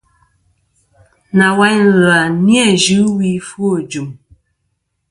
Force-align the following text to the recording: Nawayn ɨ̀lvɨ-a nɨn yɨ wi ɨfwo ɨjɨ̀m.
Nawayn 1.37 1.79
ɨ̀lvɨ-a 1.87 2.19
nɨn 2.45 2.69
yɨ 2.85 3.01
wi 3.15 3.29
ɨfwo 3.41 3.67
ɨjɨ̀m. 3.81 4.07